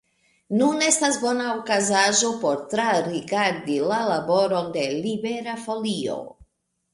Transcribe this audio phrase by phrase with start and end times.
[0.59, 6.19] Nun estas bona okazaĵo por trarigardi la laboron de Libera Folio.